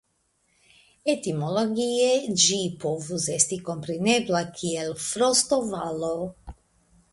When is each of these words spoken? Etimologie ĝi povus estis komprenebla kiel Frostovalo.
Etimologie 1.11 2.07
ĝi 2.45 2.57
povus 2.85 3.29
estis 3.35 3.63
komprenebla 3.69 4.43
kiel 4.57 4.93
Frostovalo. 5.11 6.13